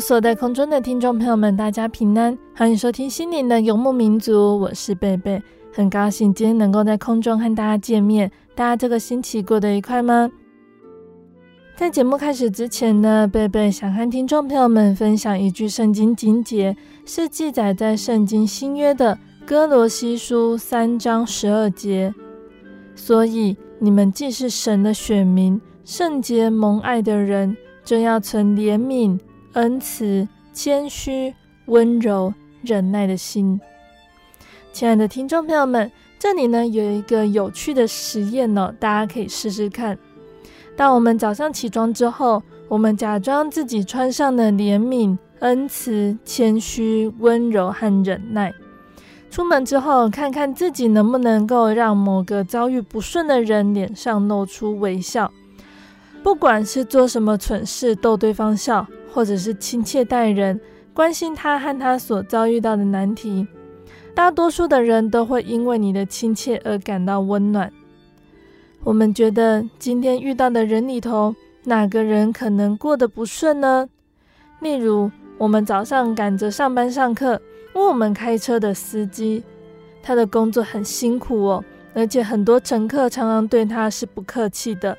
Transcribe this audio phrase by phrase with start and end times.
[0.00, 8.30] 所在空中的听众朋友们，大家平安，欢迎收听心灵的游牧民族，我是贝贝，很高兴今天能够在空中和大家见面。
[8.54, 10.30] 大家这个星期过得愉快吗？
[11.76, 22.12] 在节目开始之前呢，贝贝想和听众朋友们分享一句圣经经节，是记载在圣经新约的歌罗西书三章十二节。
[22.94, 29.18] 所以你们既是神的选民，圣洁蒙爱的人，就要存怜悯。
[29.58, 31.34] 恩慈、谦虚、
[31.66, 33.60] 温柔、忍耐的心。
[34.72, 39.98] 亲爱的听众朋友们，这里呢有一个有趣的实验呢，大家可以试试看。
[40.76, 48.54] 当我们早上起床之后，我们假装自己穿上了怜悯、恩慈、谦虚、温柔和忍耐。
[49.28, 55.32] 出门之后，看看自己能不能够让某个遭遇不顺的人脸上露出微笑。
[56.22, 58.86] 不管是做什么蠢事逗对方笑，
[59.18, 60.60] 或者是亲切待人，
[60.94, 63.44] 关心他和他所遭遇到的难题，
[64.14, 67.72] 大多数的人都会因为你的亲切而感到温暖。
[68.84, 71.34] 我们觉得今天遇到的人里头，
[71.64, 73.88] 哪个人可能过得不顺呢？
[74.60, 77.42] 例如，我们早上赶着上班上课，
[77.74, 79.42] 为我们开车的司机，
[80.00, 84.96] 他的工作很辛苦哦，而且很多乘客常常对他是不客气的。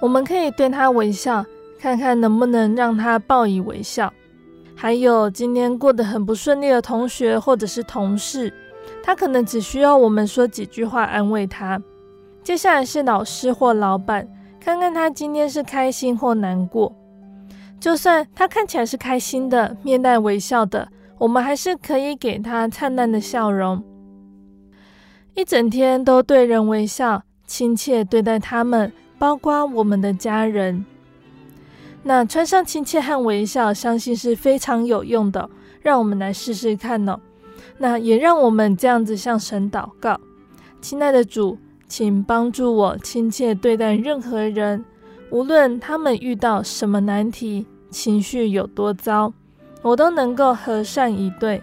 [0.00, 1.44] 我们可以对他微笑。
[1.78, 4.12] 看看能不能让他报以微笑。
[4.74, 8.52] 还有今天过得很不顺利的同学或者是同事，
[9.02, 11.80] 他可能只需要我们说几句话安慰他。
[12.42, 14.28] 接下来是老师或老板，
[14.60, 16.94] 看看他今天是开心或难过。
[17.80, 20.88] 就算他看起来是开心的，面带微笑的，
[21.18, 23.82] 我们还是可以给他灿烂的笑容。
[25.34, 30.84] 一整天都对人微笑，亲切对待他们，包括我们的家人。
[32.08, 35.50] 那穿上亲切和微笑，相信是非常有用的。
[35.82, 37.18] 让我们来试试看哦。
[37.78, 40.20] 那也让我们这样子向神祷告：
[40.80, 41.58] 亲爱的主，
[41.88, 44.84] 请帮助我亲切对待任何人，
[45.30, 49.32] 无论他们遇到什么难题，情绪有多糟，
[49.82, 51.60] 我都能够和善以对，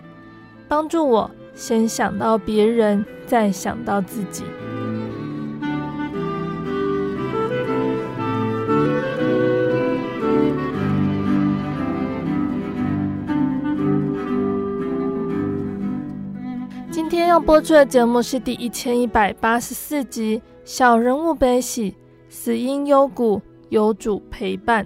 [0.68, 4.44] 帮助我先想到别人，再想到自己。
[17.34, 21.96] 要播出的节目是第一千一百八十四集《小人物悲喜，
[22.30, 24.86] 死因幽谷，有主陪伴》。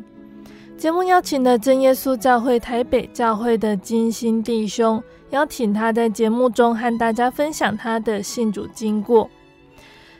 [0.77, 9.29] 节目邀请了真耶稣教会台北教会的金星弟兄，邀请他在节目中和大家分享他的信主经过。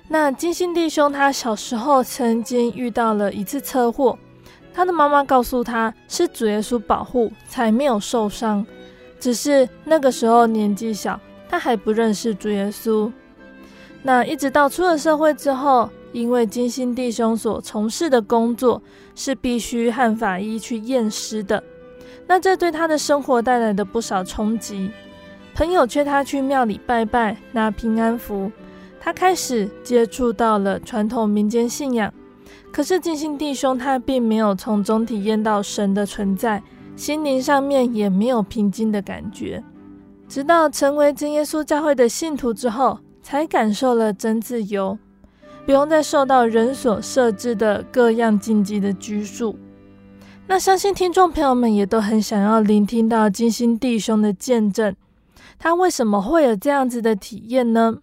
[0.10, 4.19] 那金星弟兄他小时候曾经遇到了一次车祸，
[4.74, 8.68] 他的妈妈告诉他是主耶稣保护才没有受伤，
[9.18, 11.18] 只是那个时候年纪小。
[11.50, 13.12] 他还不认识主耶稣，
[14.04, 18.82] 那一直到出了社会之后，因为金星弟兄所从事的工作
[19.16, 21.64] 是必须和法医去验尸的，
[22.28, 24.92] 那这对他的生活带来的不少冲击。
[25.56, 28.52] 朋友劝他去庙里拜拜，拿平安符，
[29.00, 32.14] 他开始接触到了传统民间信仰。
[32.72, 36.62] 可是金星弟兄他并没有从中体验到神的存在，
[36.96, 39.64] 心灵上面也没有平静的感觉。
[40.27, 44.97] 直到成为真耶稣教会的信徒之后，才感受了真自由，
[45.65, 49.57] 不用再受到人所设置的各样禁忌的拘束。
[50.47, 54.95] 那相信听众朋友们也都很想要聆听到金星弟兄的见证，
[55.59, 57.97] 他为什么会有这样子的体验呢？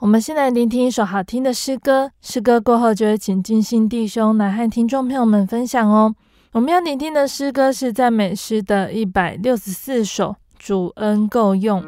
[0.00, 6.14] 我们先来聆听一首好听的诗歌，诗歌过后就会请金星弟兄来和听众朋友们分享哦。
[6.52, 10.30] 我们要聆听的诗歌是赞美诗的一百六十四首，
[10.66, 11.80] 《主恩够用》。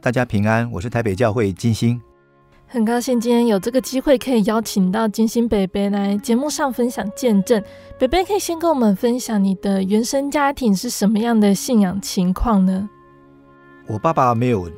[0.00, 2.00] 大家平安，我是台北教会金星，
[2.68, 7.60] 很高兴今天有这个机会可以邀请到金星北北来节目上分享见证。
[7.98, 12.88] 北北可以先跟我们分享你的原生家庭是什么样的信仰情况呢？
[13.88, 14.70] 我爸爸没有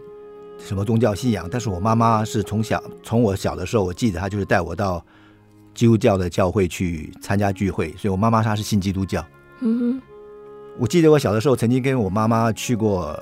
[0.57, 5.05] 什么宗教信仰，但是我妈妈是从小从我小的时候，我记得她就是带我到
[5.75, 9.23] 基督教的教会去参加聚会，所以我妈妈她是信基督教。
[9.61, 10.03] 嗯哼，
[10.79, 13.15] 我记得我小的时候曾经跟我妈妈去过。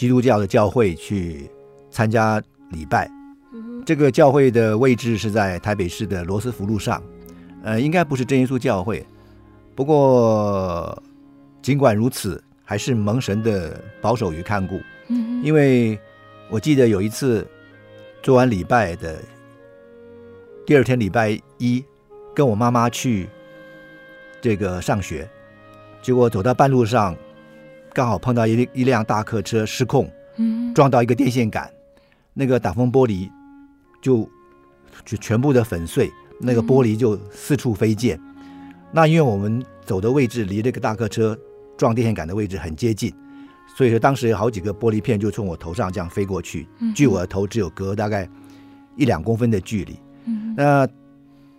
[0.00, 1.46] 基督教的教会去
[1.90, 3.06] 参加礼拜，
[3.84, 7.02] 这个教会的位置是在台北市的罗斯福路上，
[7.62, 9.06] 呃，应该不是真耶稣教会。
[9.74, 11.02] 不过
[11.60, 14.80] 尽管如此，还是蒙神的保守与看顾。
[15.42, 16.00] 因为
[16.48, 17.46] 我记得有一次
[18.22, 19.18] 做完礼拜的
[20.64, 21.84] 第二天礼拜一，
[22.34, 23.28] 跟我妈妈去
[24.40, 25.28] 这个上学，
[26.00, 27.14] 结果走到半路上，
[27.92, 31.70] 刚好碰到一一辆大客车失控，嗯，撞到一个电线杆，
[32.32, 33.28] 那个挡风玻璃
[34.00, 34.28] 就
[35.04, 38.16] 就全部的粉碎，那个玻璃就四处飞溅。
[38.16, 41.36] 嗯、那因为我们走的位置离这个大客车
[41.76, 43.12] 撞电线杆的位置很接近，
[43.76, 48.28] 所以说当时有好几个玻璃片就从我头上这样飞过去，距我的头只有隔大概
[48.96, 49.96] 一两公分的距离。
[50.26, 50.88] 嗯，那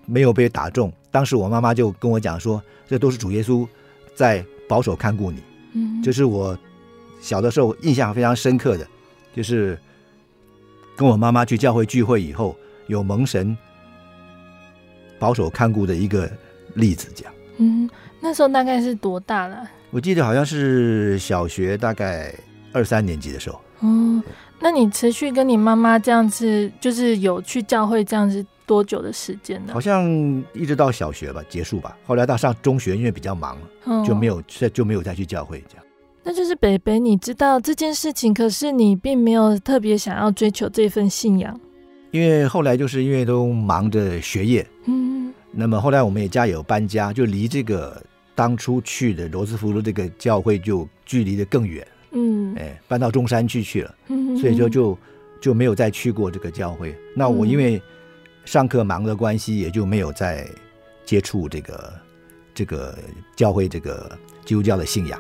[0.06, 0.92] 没有被打中。
[1.12, 3.68] 当时我妈妈就跟我讲说，这都是主耶稣
[4.16, 5.42] 在保守看顾你。
[5.74, 6.58] 嗯，就是我
[7.22, 8.88] 小的时候印象非常深刻的，
[9.34, 9.78] 就是
[10.96, 12.56] 跟我妈妈去教会聚会以后，
[12.88, 13.56] 有蒙神
[15.20, 16.30] 保守看顾的一个
[16.76, 17.10] 例子。
[17.16, 19.70] 这样，嗯，那时候大概是多大了？
[19.92, 22.34] 我记得好像是小学大概
[22.72, 23.62] 二三年级的时候。
[23.82, 24.22] 嗯，
[24.60, 29.74] 那你持续跟你妈妈这样子，就是有去教会这样子多久的时间呢？
[29.74, 30.06] 好像
[30.54, 31.98] 一直到小学吧结束吧。
[32.06, 35.86] 后来到上中学，因为比较忙，嗯、就没有再就没有再去教会这样。
[36.24, 41.60] 那就是北北，你知道这件事情，可是你并没有特别想要追求这份信仰。
[42.12, 48.00] 因为后来就是因为都忙着学业，嗯，那么后来我们也家有搬家，就离这个
[48.36, 51.88] 当初去的罗斯福路这个教会就距离的更远。
[52.12, 54.98] 嗯，哎，搬到中山区去了，嗯，所以就就
[55.40, 56.94] 就没有再去过这个教会。
[57.16, 57.82] 那我因为
[58.46, 60.48] 上课忙的关系，也就没有再
[61.06, 61.94] 接触这个
[62.54, 62.98] 这个
[63.36, 65.20] 教会这个基督教的信仰。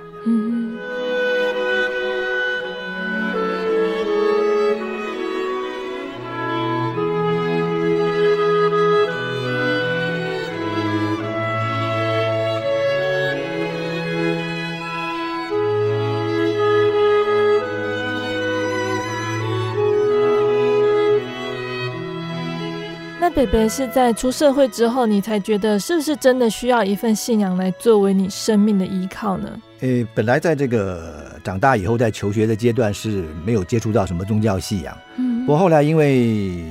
[23.42, 29.50] 北北是在出社会之后，你才觉得是不是真的需要一份信仰来作为你生命的依靠呢？
[29.80, 34.96] 诶，本来在这个长大以后，在求学的阶段是没有接触到什么宗教信仰。
[35.18, 36.64] 嗯，不过后来因为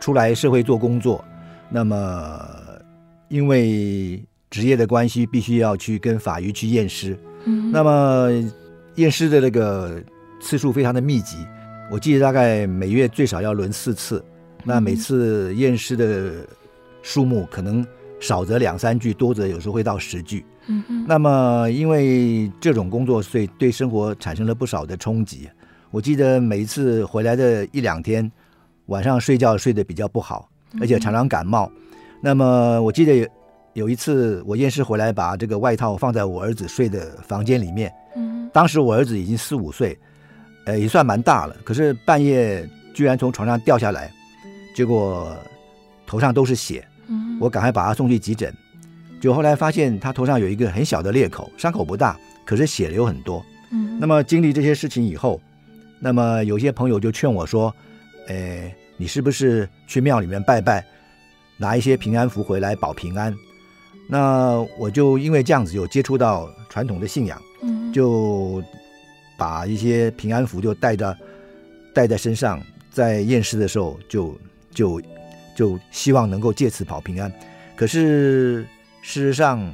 [0.00, 1.24] 出来社会做工作，
[1.68, 2.44] 那么
[3.28, 7.16] 因为职业的关系，必须要去跟法医去验尸。
[7.44, 8.28] 嗯，那么
[8.96, 10.02] 验尸的那个
[10.40, 11.36] 次数非常的密集，
[11.88, 14.20] 我记得大概每月最少要轮四次。
[14.64, 16.46] 那每次验尸的
[17.02, 17.84] 数目可能
[18.20, 20.44] 少则两三具，多则有时候会到十具。
[20.68, 21.04] 嗯嗯。
[21.08, 25.48] 那么因为这种工作，所以对生活产生了不少的冲击。
[25.90, 28.30] 我记得每一次回来的一两天，
[28.86, 30.48] 晚上睡觉睡得比较不好，
[30.80, 31.70] 而且常常感冒。
[32.20, 33.28] 那么我记得有
[33.72, 37.92] 有一次我验尸回来，把这个外套放在我儿子睡的房间里面。
[38.16, 38.48] 嗯。
[38.52, 39.98] 当时我儿子已经四五岁，
[40.66, 41.56] 呃，也算蛮大了。
[41.64, 44.12] 可是半夜居然从床上掉下来。
[44.74, 45.36] 结果
[46.06, 46.86] 头上都是血，
[47.38, 48.54] 我赶快把他送去急诊，
[49.20, 53.44] 就后来发现他头上有一个很小的裂口，伤口不大，可是血流很多。
[53.70, 55.40] 嗯，那么经历这些事情以后，
[56.00, 57.74] 那么有些朋友就劝我说
[58.28, 60.84] ：“哎，你是不是去庙里面拜拜，
[61.56, 63.34] 拿一些平安符回来保平安？”
[64.08, 67.40] 那我就因为这样子有接触到传统的信仰，
[67.92, 68.62] 就
[69.38, 71.16] 把一些平安符就带着
[71.94, 72.60] 带在身上，
[72.90, 74.36] 在验尸的时候就。
[74.74, 75.00] 就
[75.54, 77.30] 就希望能够借此保平安，
[77.76, 78.66] 可是
[79.02, 79.70] 事实上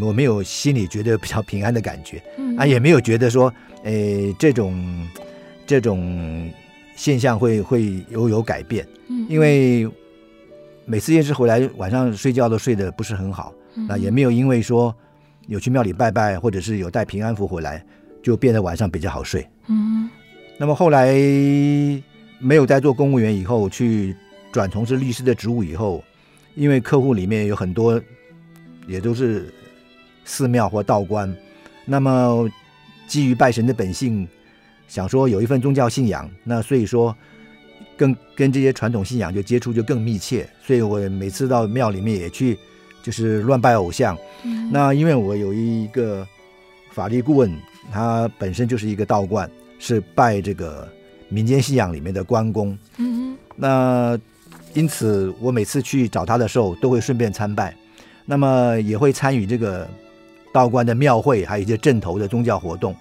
[0.00, 3.52] 我没有心里觉得比较平安的感觉，嗯、啊，也没有觉得说，
[3.84, 5.08] 诶，这种
[5.66, 6.50] 这种
[6.96, 9.86] 现象会会有有改变，嗯，因为
[10.86, 14.94] 每次夜市回来晚上睡觉都睡得不是很好，嗯，那也没有因为说
[15.46, 17.84] 有去庙里拜拜或者是有带平安符回来
[18.22, 20.08] 就变得晚上比较好睡，嗯，
[20.56, 21.12] 那么后来
[22.38, 24.16] 没有在做公务员以后去。
[24.50, 26.02] 转从事律师的职务以后，
[26.54, 28.00] 因为客户里面有很多
[28.86, 29.52] 也都是
[30.24, 31.32] 寺庙或道观，
[31.84, 32.48] 那么
[33.06, 34.26] 基于拜神的本性，
[34.88, 37.14] 想说有一份宗教信仰，那所以说
[37.96, 42.58] 更跟这些传统信仰就接触就更密切，所以我每次到庙里面也去
[43.02, 44.16] 就是乱拜偶像。
[44.44, 46.26] 嗯、那因为我有一个
[46.92, 47.54] 法律顾问，
[47.92, 50.90] 他本身就是一个道观，是拜这个
[51.28, 52.76] 民间信仰里面的关公。
[52.96, 54.18] 嗯，那。
[54.78, 57.74] 因此，我每次去找他的时候，都会顺便参拜，
[58.24, 59.88] 那么也会参与这个
[60.52, 62.94] 道观的庙会，还有一些镇头的宗教活动，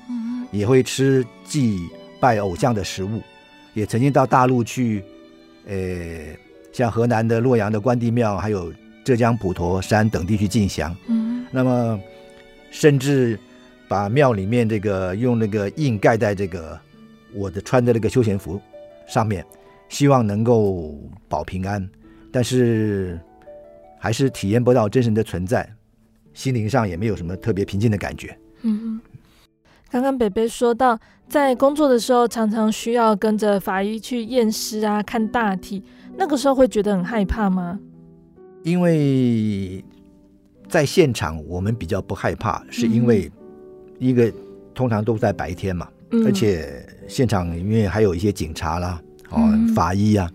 [0.51, 1.77] 也会吃祭
[2.19, 3.21] 拜偶像的食物，
[3.75, 5.03] 也曾经到大陆去，
[5.67, 5.75] 呃，
[6.73, 8.73] 像河南的洛阳的关帝庙，还有
[9.05, 11.99] 浙江普陀山等地去进香，嗯，那么
[12.71, 13.39] 甚至
[13.87, 16.75] 把庙里面这个用那个印盖在这个
[17.35, 18.59] 我的穿的那个休闲服
[19.07, 19.45] 上面。
[19.89, 20.95] 希望能够
[21.27, 21.89] 保平安，
[22.31, 23.19] 但是
[23.99, 25.67] 还是体验不到真神的存在，
[26.33, 28.37] 心灵上也没有什么特别平静的感觉。
[28.61, 28.99] 嗯，
[29.89, 35.83] 刚刚北北说到，在工作的时候常常需要跟着法医去验尸啊，看大体，
[36.17, 37.79] 那个时候会觉得很害怕吗？
[38.63, 39.83] 因为
[40.67, 43.31] 在现场我们比较不害怕，是因为
[43.99, 44.31] 一个
[44.73, 50.31] 通常都在白天嘛，嗯、而且现场因为还有一些警察啦，哦，嗯、法医啊，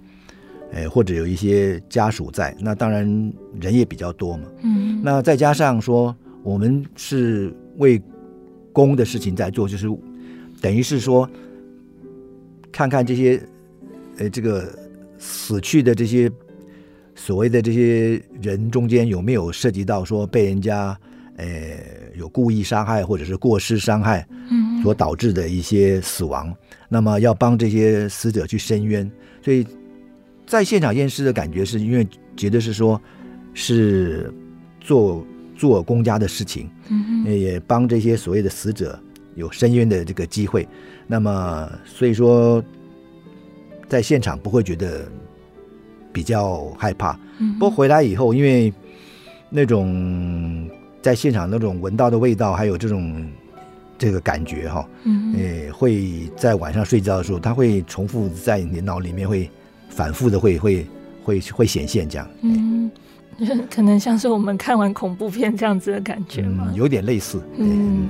[0.72, 3.04] 哎，或者有一些家属在，那当然
[3.60, 4.44] 人也比较多嘛。
[4.62, 8.00] 嗯，那再加上说我们是为
[8.72, 9.86] 公的事情在做，就是
[10.60, 11.28] 等于是说，
[12.70, 13.42] 看看这些，
[14.18, 14.72] 呃，这个
[15.18, 16.30] 死去的这些
[17.14, 20.98] 所谓的这些人中间有没有涉及到说被人家，
[21.36, 21.46] 呃，
[22.22, 24.26] 有故意伤害或者是过失伤害，
[24.82, 26.56] 所导致的一些死亡，嗯、
[26.88, 29.10] 那么要帮这些死者去伸冤，
[29.44, 29.66] 所以
[30.46, 32.98] 在现场验尸的感觉是因为觉得是说，
[33.52, 34.32] 是
[34.80, 35.26] 做。
[35.54, 38.98] 做公家的事情，嗯，也帮这些所谓的死者
[39.36, 40.66] 有伸冤的这个机会。
[41.06, 42.60] 那么，所以说，
[43.86, 45.06] 在现场不会觉得
[46.12, 47.16] 比较害怕。
[47.38, 48.72] 嗯，不过回来以后，因为
[49.50, 50.68] 那种
[51.02, 53.26] 在现场那种闻到的味道，还有这种
[53.98, 59.50] 这个感觉哈，嗯，诶，会在晚上睡觉的时候，它会重复在你脑里面会
[59.90, 60.86] 反复的会会
[61.24, 62.26] 会会显现这样。
[62.42, 62.90] 嗯。
[63.74, 66.66] 可能像是我们看完恐怖片这样子的感觉吗？
[66.68, 67.40] 嗯，有点类似。
[67.56, 68.06] 嗯。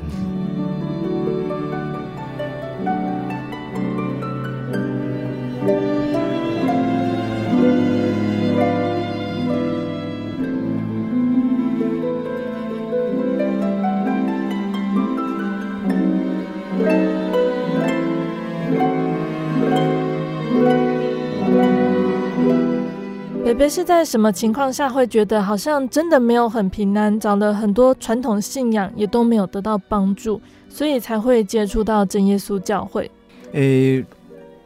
[23.52, 30.40] 北北是在什么情况下会觉得好像真的没有很平安，找了很多传统信仰也都没有得到帮助，
[30.70, 33.10] 所以才会接触到真耶稣教会？
[33.52, 34.02] 诶，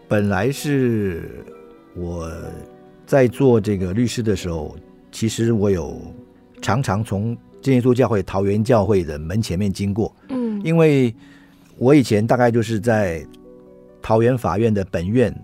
[0.06, 1.44] 本来是
[1.96, 2.30] 我
[3.04, 4.76] 在做这个律师的时候，
[5.10, 6.00] 其实我有
[6.62, 11.12] 常常从真耶稣教会桃园教会的门前面经过，嗯，因为
[11.76, 13.26] 我以前大概就是在
[14.00, 15.36] 桃园法院的本院。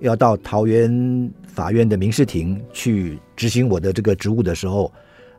[0.00, 4.92] 要到桃园法院的民事庭去执行我的这个职务的时候，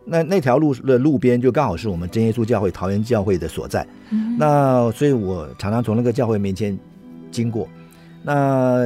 [0.04, 3.88] 那那条路的路边就刚好是我们真耶稣教会桃园教会的所在。
[4.10, 6.78] 嗯、那所以我常常从那个教会面前
[7.32, 7.68] 经过。
[8.24, 8.84] 那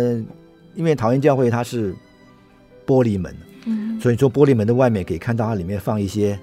[0.75, 1.95] 因为桃园教会它是
[2.85, 3.33] 玻璃门，
[3.65, 6.37] 嗯、所以说玻璃门的外面可以看到它里面放一些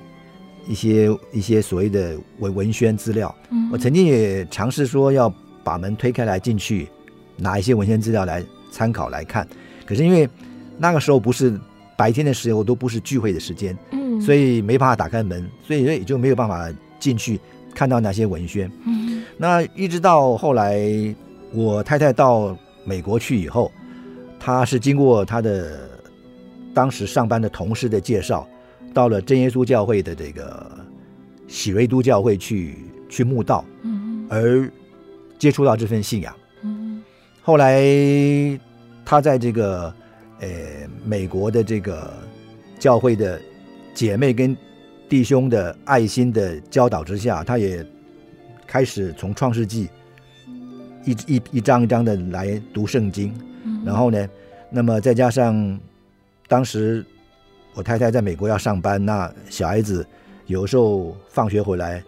[0.67, 3.33] 一些一些所谓的文文宣资料。
[3.51, 6.89] 嗯、我曾经也尝试说要把门推开来进去
[7.37, 8.43] 拿一些文献资料来。
[8.71, 9.49] 参考来看，
[9.87, 10.29] 可是因为
[10.79, 11.59] 那个时候不是
[11.97, 17.39] 白天的时候，都不是聚会的时间，嗯，所以没办法打开门，所以也就没有办法进去
[17.75, 18.71] 看到那些文宣。
[18.87, 20.81] 嗯，那一直到后来
[21.53, 23.71] 我太太到美国去以后，
[24.39, 25.89] 她是经过她的
[26.73, 28.49] 当时上班的同事的介绍，
[28.95, 30.71] 到了真耶稣教会的这个
[31.49, 34.71] 喜瑞都教会去去慕道，嗯，而
[35.39, 36.35] 接触到这份信仰。
[37.43, 37.81] 后来，
[39.07, 39.95] 他在这个，
[40.41, 40.49] 呃，
[41.05, 42.13] 美国的这个
[42.79, 43.41] 教会的
[43.95, 44.57] 姐妹跟
[45.09, 47.85] 弟兄的爱心的教导之下，他也
[48.67, 49.89] 开始从创世纪
[51.05, 53.35] 一一一章一章的来读圣经。
[53.85, 54.29] 然后呢，
[54.71, 55.79] 那么再加上
[56.47, 57.05] 当时
[57.75, 60.07] 我太太在美国要上班，那小孩子
[60.47, 62.03] 有时候放学回来。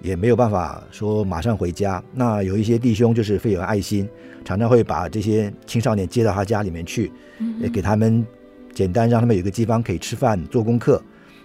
[0.00, 2.00] 也没有办法说马上回家。
[2.14, 4.08] 那有一些弟兄就是非常有爱心，
[4.48, 7.12] 常常会把这些青少年接到他家里面去，
[7.60, 8.26] 也给他们
[8.72, 11.02] 简单让他们有个地方可以吃饭、做功课，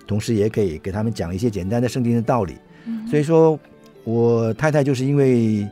[0.07, 2.55] 同时也可以给他们讲一些简单的圣经的道理。
[3.09, 3.59] 所以说，
[4.05, 5.67] 我太太就是因为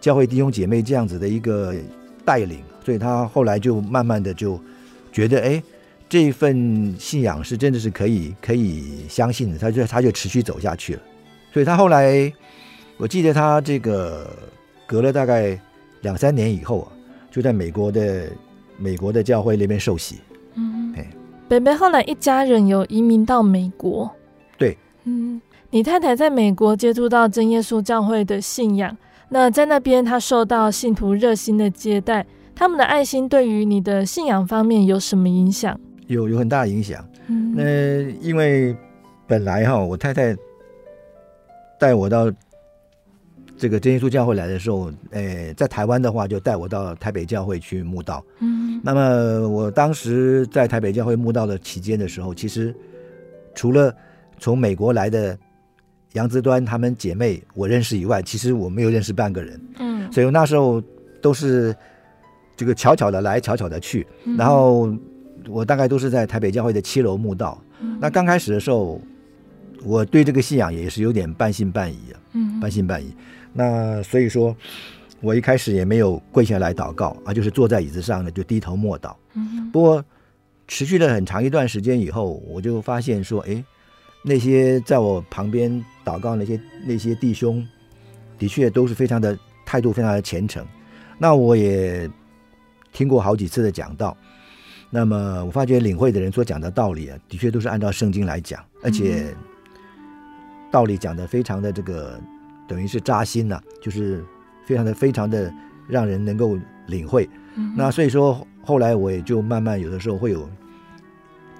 [0.00, 1.74] 教会弟兄姐妹这样子的一个
[2.24, 4.60] 带领，所以她后来就慢慢的就
[5.10, 5.60] 觉得，哎，
[6.08, 11.02] 这份信仰是真的是可以可以相信的，她就她就持续走下去了。
[11.52, 12.32] 所以他后来，
[12.98, 14.30] 我记得他这个
[14.86, 15.58] 隔了大概
[16.02, 16.92] 两三年以后啊，
[17.30, 18.28] 就在美国的
[18.76, 20.20] 美国的教会那边受洗。
[20.54, 21.10] 嗯，哎，
[21.48, 24.08] 北北后来一家人有移民到美国。
[24.58, 28.96] 对，嗯，你太太在美国接触到真耶稣教会的信仰，
[29.30, 35.78] 那在那边她受到信徒热心的接待，他们的爱心对于你的信仰方面有什么影响？
[36.06, 37.02] 有有很大的影响。
[37.28, 37.62] 嗯，那
[38.20, 38.76] 因为
[39.26, 40.36] 本来哈，我太太。
[41.78, 42.30] 带我到
[43.58, 48.24] 这个真耶稣教会来的时候，诶，在台湾的话，就带我到台北教会去慕道。
[48.40, 52.74] 嗯，那么我当时在台北教会慕道的期间的时候，其实
[53.54, 53.94] 除了
[54.38, 55.38] 从美国来的
[56.14, 59.60] 杨子端他们姐妹我认识以外，其实我没有认识半个人。
[59.78, 60.82] 嗯，所以我那时候
[61.20, 61.74] 都是
[62.56, 64.06] 这个巧巧的来，巧巧的去。
[64.24, 64.92] 嗯、然后
[65.48, 67.62] 我大概都是在台北教会的七楼慕道。
[67.80, 69.00] 嗯、那刚开始的时候，
[69.84, 72.20] 我对这个信仰也是有点半信半疑啊。
[72.32, 73.14] 嗯，半信半疑。
[73.52, 74.56] 那所以说，
[75.20, 79.14] 我一开始也没有跪下来祷告，而就是坐在椅子上呢，就低头默祷。
[79.34, 80.04] 嗯，不过
[80.66, 83.62] 持续了很长一段时间以后，我就发现说，哎，
[84.24, 87.66] 那些在我旁边祷告那些那些弟兄，
[88.38, 90.66] 的确都是非常的态度非常的虔诚。
[91.18, 92.10] 那我也
[92.90, 94.16] 听过好几次的讲道，
[94.88, 99.34] 那么我发觉领会的人所讲的道理啊，的确都是按照圣经来讲，而且
[100.70, 102.18] 道理讲的非常的这个。
[102.72, 104.24] 等于是扎心呐、啊，就是
[104.64, 105.52] 非常的非常的
[105.86, 107.28] 让人能够领会。
[107.56, 110.48] 嗯、那所以说后来我也就慢慢有的时候会有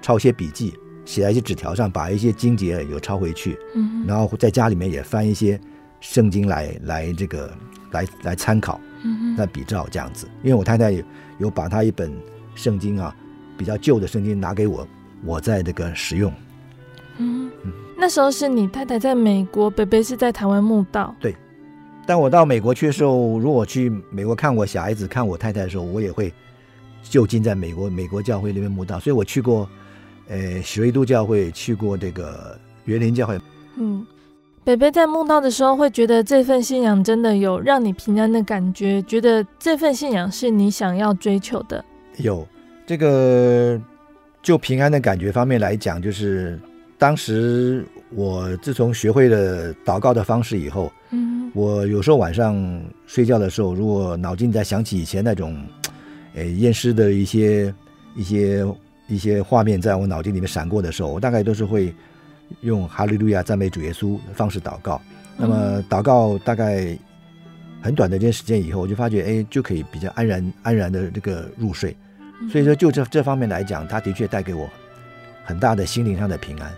[0.01, 0.73] 抄一些笔记，
[1.05, 3.55] 写在一些纸条上，把一些经节有抄回去。
[3.75, 5.59] 嗯，然后在家里面也翻一些
[5.99, 7.55] 圣经来来这个
[7.91, 10.27] 来来参考，嗯，来比照这样子。
[10.41, 11.03] 因为我太太有
[11.37, 12.11] 有把她一本
[12.55, 13.15] 圣经啊
[13.55, 14.87] 比较旧的圣经拿给我，
[15.23, 16.33] 我在这个使用。
[18.03, 18.05] 嗯。
[18.05, 21.15] 那时候是你太太在美国，北北是在台湾墓道。
[21.21, 21.33] 对，
[22.05, 26.33] 但我到美国去的时候，如果去美国看我小孩子、看我太太的时候，我也会
[27.01, 28.99] 就近在美国美国教会那边墓道。
[28.99, 29.69] 所以我去过，
[30.27, 33.39] 呃，许瑞都教会，去过这个园林教会。
[33.77, 34.05] 嗯，
[34.65, 41.85] 北北在墓道的时候，会觉得这份信仰真的有让你平安的感觉，觉得这份信仰是你想要追求的。
[42.17, 42.45] 有
[42.85, 43.79] 这个
[44.41, 46.59] 就平安的感觉方面来讲，就是。
[46.95, 55.57] 当时我自从学会了祷告的方式以后，嗯，我有时候晚上睡觉的时候，如果脑筋在想起以前那种，
[56.35, 57.73] 诶，验尸的一些
[58.15, 58.65] 一些
[59.07, 61.93] 一些画面在我脑筋里面闪过的时候，我大概都是会
[62.61, 65.01] 用哈利路亚赞美主耶稣的方式祷告。
[65.35, 66.97] 那么祷告大概
[67.81, 71.95] 很短的一段时间以后，我就发觉，哎，就可以比较安然安然的这个入睡。
[72.51, 74.69] 所以说，就这这方面来讲，它的确带给我
[75.43, 76.71] 很大的心灵上的平安。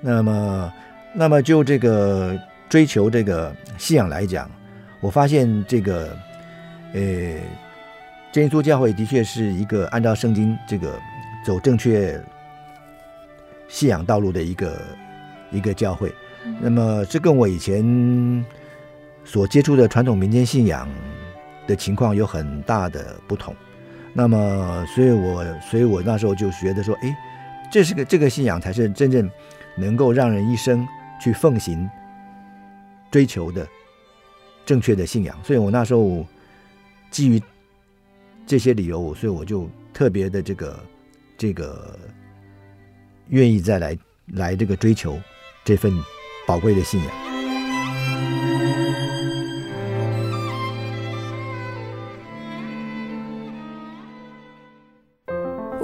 [0.00, 0.72] 那么，
[1.14, 4.48] 那么就这个追求这个信仰来讲，
[5.00, 6.16] 我发现这个，
[6.92, 7.00] 呃，
[8.30, 10.98] 真耶稣教会的确是一个按照圣经这个
[11.44, 12.22] 走正确
[13.68, 14.80] 信仰道路的一个
[15.50, 16.12] 一个教会。
[16.60, 18.44] 那么这跟我以前
[19.24, 20.88] 所接触的传统民间信仰
[21.66, 23.52] 的情况有很大的不同。
[24.12, 27.16] 那么，所以我，所以我那时候就觉得说，哎，
[27.72, 29.28] 这是个这个信仰才是真正。
[29.76, 30.86] 能够让人一生
[31.20, 31.88] 去奉行、
[33.10, 33.66] 追求的
[34.64, 36.24] 正确的信仰，所以我那时候
[37.10, 37.40] 基于
[38.46, 40.84] 这些理由，所以我就特别的这个
[41.36, 41.98] 这个
[43.28, 43.98] 愿意再来
[44.32, 45.18] 来这个追求
[45.64, 45.92] 这份
[46.46, 47.25] 宝贵的信仰。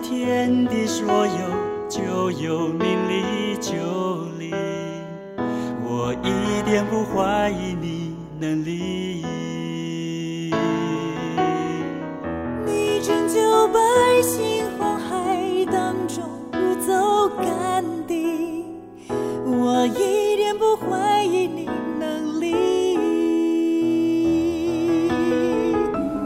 [0.00, 1.32] 天地所有，
[1.88, 3.72] 就有命里就
[4.38, 4.50] 灵。
[5.82, 9.24] 我一点不怀疑你能力。
[12.66, 13.78] 你拯救百
[14.22, 18.64] 姓红海当中不走干地，
[19.46, 22.54] 我一点不怀疑你能力。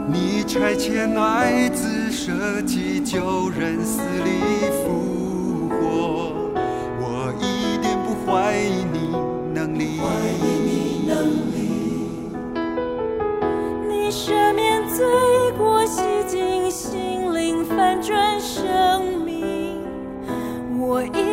[0.07, 1.87] 你差遣爱子。
[2.11, 4.29] 设计旧人，死里
[4.69, 6.31] 复活，
[6.99, 9.09] 我一点不怀疑你
[9.51, 9.97] 能力。
[9.99, 11.17] 怀疑你能
[11.51, 11.57] 力。
[13.87, 15.03] 你赦免罪
[15.57, 19.81] 过，洗净心灵，翻转生命，
[20.79, 21.28] 我一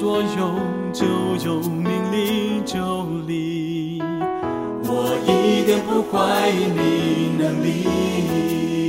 [0.00, 0.58] 说有，
[0.94, 1.04] 就
[1.44, 4.00] 有命立就离，
[4.86, 8.79] 我一点不怀疑你能力。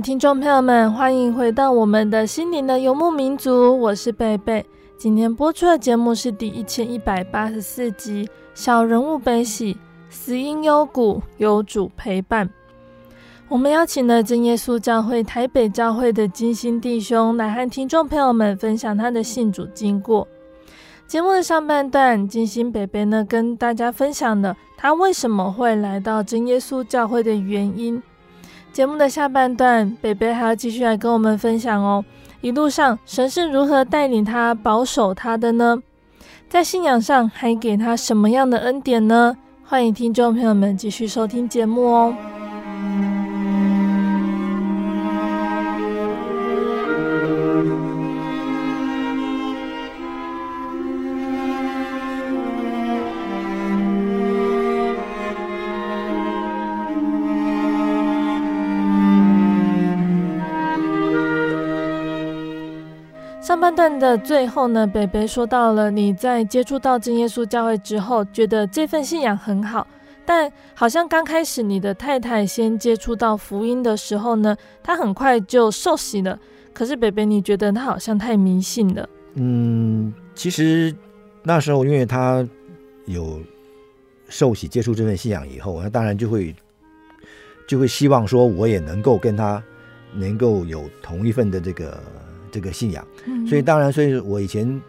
[0.00, 4.64] 听众朋友们，欢迎回到我们的心灵的游牧民族，我是贝贝。
[4.98, 9.74] 今天播出的节目是第一千一百八十四集《小人物悲喜》，
[10.10, 12.50] 死因幽谷，有主陪伴。
[13.48, 20.28] 我们邀请了真耶稣教会台北教会的金星弟兄来和听众朋友们分享他的信主经过。
[21.06, 28.02] 节目的上半段，金星北北呢跟大家分享了他为什么会来到真耶稣教会的原因。
[28.76, 32.04] 节目的下半段，北北还要继续来跟我们分享哦。
[32.42, 35.78] 一路上，神是如何带领他、保守他的呢？
[36.46, 39.34] 在信仰上，还给他什么样的恩典呢？
[39.64, 42.14] 欢迎听众朋友们继续收听节目哦。
[64.06, 69.84] 的最后呢，北北说到了你在接触到真耶稣教会之后，觉得这份信仰很好，
[70.24, 76.38] 但好像刚开始你的太太先接触到福音的时候呢，她很快就受洗了。
[76.72, 79.08] 可是北北，你觉得她好像太迷信了？
[79.34, 80.94] 嗯，其实
[81.42, 82.46] 那时候，因为他
[83.06, 83.40] 有
[84.28, 86.54] 受洗接触这份信仰以后，他当然就会
[87.66, 89.60] 就会希望说，我也能够跟他
[90.14, 92.00] 能够有同一份的这个
[92.56, 93.06] 这个信仰。
[93.26, 94.82] 嗯，所以当然，所以我以前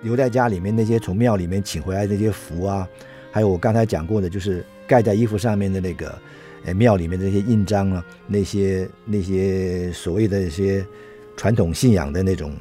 [0.00, 2.88] 留在家里面那些从庙里面请回来的这些符啊，
[3.30, 6.18] 还有我刚才讲过的，就是盖在衣服上面的那个。
[6.66, 10.82] 哎，庙里面的那些印章啊，那些那些所谓的一些
[11.36, 12.56] 传统信仰的那种，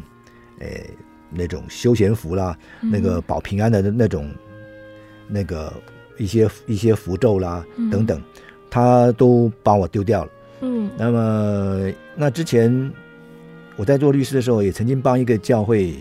[0.59, 0.83] 哎，
[1.29, 4.29] 那种休闲符啦，嗯、那个保平安的那种，
[5.25, 5.71] 那个
[6.17, 8.21] 一些一些符咒啦、嗯、等等，
[8.69, 10.31] 他都帮我丢掉了。
[10.59, 12.91] 嗯，那么那之前
[13.75, 15.93] 我在做律师的时候，也曾经帮一个教会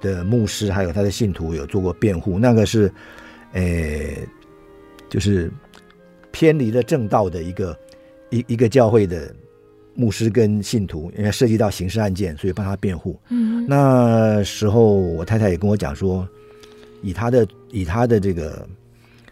[0.00, 2.92] 的牧师还有他的信徒有做过辩护，那个是，
[3.52, 3.62] 呃，
[5.08, 5.50] 就是。
[6.30, 7.76] 偏离了正道的一个
[8.30, 9.34] 一一个教会的
[9.94, 13.18] 牧师跟信徒，因为涉及到刑事案件，所以帮他辩护。
[13.30, 16.28] 嗯，那时候我太太也跟我讲说，
[17.02, 18.68] 以他的以他的这个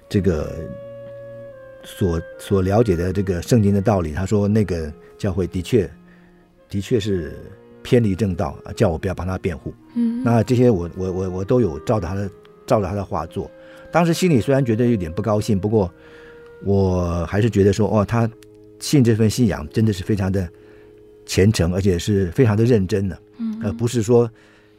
[0.08, 0.52] 这个
[1.84, 5.88] 所所了解的这个圣经的道理，他说那个教会的确
[6.68, 7.38] 的确是
[7.86, 9.72] 偏离正道啊，叫我不要帮他辩护。
[9.94, 12.28] 嗯，那这些我我我我都有照着他的
[12.66, 13.48] 照着他的话做。
[13.92, 15.88] 当时心里虽然觉得有点不高兴，不过。
[16.64, 18.28] 我还是觉得说，哦，他
[18.80, 20.48] 信这份信仰真的是非常的
[21.26, 24.28] 虔诚，而且是非常的认真的，嗯，而不是说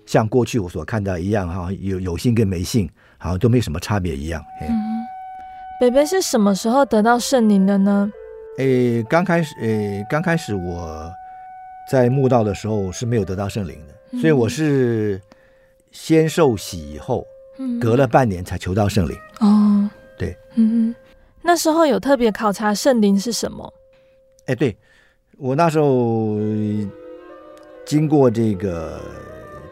[0.07, 2.89] 像过去我所看到一样哈，有有信跟没信
[3.19, 4.43] 好像都没什么差别一样。
[4.59, 4.67] 嗯，
[5.79, 8.11] 北北是什么时候得到圣灵的呢？
[8.57, 11.13] 诶，刚开始，诶，刚开始我
[11.89, 15.21] 在慕道的时候是没有得到圣灵的，嗯，所以我是
[15.91, 17.25] 先受洗以后，
[17.57, 19.17] 嗯，隔了半年才求到圣灵。
[19.39, 20.93] 哦，对，嗯。
[21.41, 23.73] 那时候有特别考察圣灵是什么？
[24.47, 24.75] 哎，对，
[25.37, 26.35] 我那时候
[27.85, 28.99] 经过这个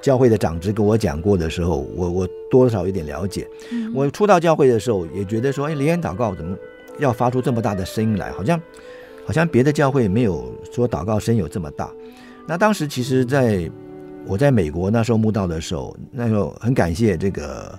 [0.01, 3.45] 教会的长执跟我讲过的时候，我我多少有点了解。
[3.71, 6.57] 嗯、我初到教会的时候也觉得说，哎，灵言祷告怎么
[6.97, 8.31] 要发出这么大的声音来？
[8.31, 8.61] 好像
[9.25, 11.91] 好像别的教会没有说祷告声有这么大。
[12.47, 13.69] 那当时其实在
[14.25, 17.77] 我在美国那时候慕道的时候，那时候很感谢这个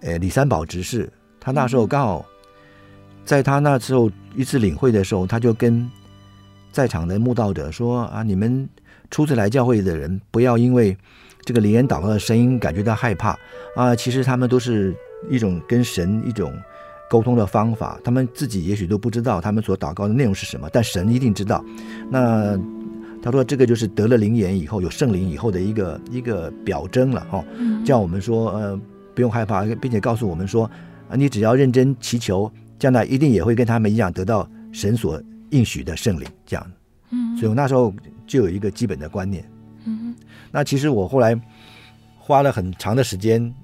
[0.00, 2.24] 呃李三宝执事，他那时候刚好。
[3.26, 5.90] 在他那时候一次领会的时候，他就跟
[6.70, 8.68] 在场的慕道者说：“啊，你们
[9.10, 10.94] 初次来教会的人，不要因为
[11.40, 13.34] 这个灵言祷告的声音感觉到害怕
[13.76, 13.96] 啊！
[13.96, 14.94] 其实他们都是
[15.30, 16.52] 一种跟神一种
[17.08, 21.64] 沟通的方法，他们自己也许都不知道他们所祷告的内容是什么，但神一定知道。
[22.10, 22.60] 那
[23.24, 27.42] 他说这个就是得了灵眼以后有圣灵以后的一个一个表征了哈，
[27.84, 28.80] 叫我们说呃
[29.14, 30.70] 不用害怕，并且告诉我们说
[31.08, 36.72] 啊，你只要认真祈求。”将来一定也会跟他们一样得到神所应许的圣灵，这样。
[37.10, 37.94] 嗯，所以我那时候
[38.26, 39.48] 就有一个基本的观念。
[39.84, 40.14] 嗯，
[40.50, 41.40] 那其实我后来
[42.18, 43.54] 花了很长的时间，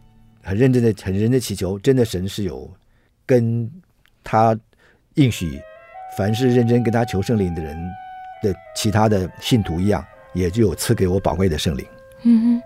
[0.43, 2.71] 很认真的、很认真的祈求，真的神是有
[3.27, 3.69] 跟
[4.25, 4.57] 他
[5.15, 5.61] 应许，
[6.17, 7.77] 凡是认真跟他求圣灵的人
[8.43, 11.87] 的其他的信徒一样，也就有赐给我宝贵的圣灵。
[12.23, 12.63] 嗯。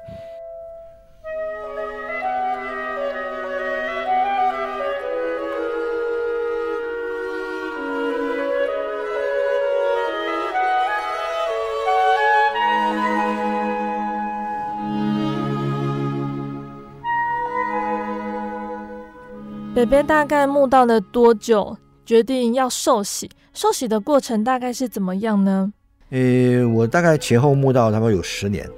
[19.74, 21.76] 北北大概墓道了多久？
[22.06, 23.30] 决定要受洗？
[23.54, 25.72] 受洗的过程大概是怎么样呢？
[26.10, 28.68] 呃，我大概前后慕道差不多有十年。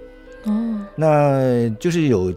[0.45, 2.33] 哦，那就是有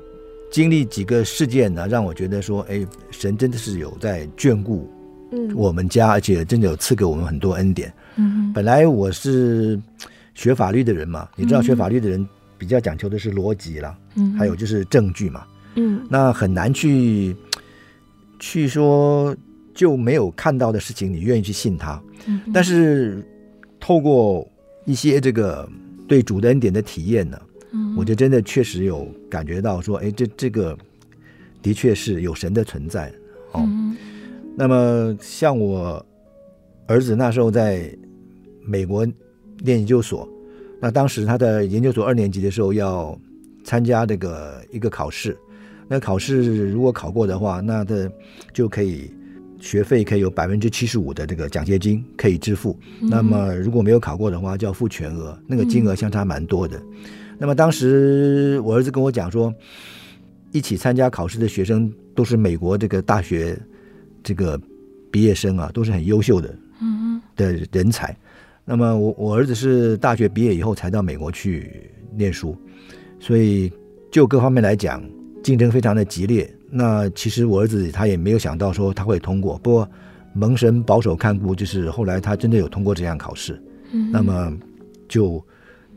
[0.49, 4.89] 经历几个事件呢，让我觉得说，哎，神真的是有在眷顾
[5.55, 7.93] 我们家，嗯、而且真的有赐给我们很多恩典。
[8.15, 9.79] 嗯，本来我是
[10.33, 15.45] 学法律的人嘛，你知道学法律的人比较讲求的是逻辑啦，嗯，还有就是证据嘛，
[15.75, 17.35] 嗯，那很难去。
[18.41, 19.35] 去说
[19.73, 22.01] 就没有看到的事情，你愿意去信他。
[22.27, 23.23] 嗯、但是
[23.79, 24.47] 透过
[24.85, 25.67] 一些这个
[26.07, 27.39] 对主的恩典的体验呢，
[27.71, 30.77] 嗯、我就真的确实有感觉到说，哎，这这个
[31.61, 33.11] 的确是有神的存在。
[33.51, 33.95] 哦，嗯、
[34.55, 36.05] 那么像我
[36.87, 37.95] 儿子那时候在
[38.63, 39.05] 美国
[39.63, 40.27] 念研究所，
[40.79, 43.17] 那当时他的研究所二年级的时候要
[43.63, 45.37] 参加这个一个考试。
[45.87, 48.11] 那考试如果考过的话，那的
[48.53, 49.11] 就可以
[49.59, 52.77] 学费可以有百分之七十五的这个奖学金可以支付。
[53.01, 56.77] 嗯、那么如果没有考过的话，就要付全额，那个金额相差蛮多的。
[56.77, 59.53] 嗯、那么当时我儿子跟我讲说，
[60.51, 63.57] 一起参加考试的学生都是美国这个大学
[64.23, 64.59] 这个
[65.11, 68.15] 毕业生啊，都是很优秀的，嗯的人才。
[68.65, 72.55] 那么我我儿子是大学毕业以后才到美国去念书，
[73.19, 73.71] 所以
[74.11, 75.03] 就各方面来讲。
[75.41, 76.53] 竞争非常的激烈。
[76.69, 79.89] 那其实我儿子他也没有想到说他会通过，不过
[80.33, 83.61] 蒙神保守看顾，就是后来他真的有通过这项考试，
[83.91, 84.53] 嗯，那么
[85.07, 85.43] 就